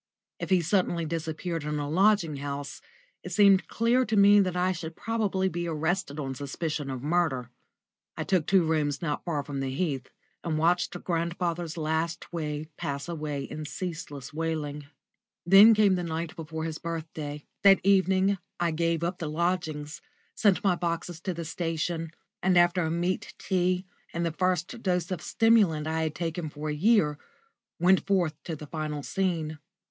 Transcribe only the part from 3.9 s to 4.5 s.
to me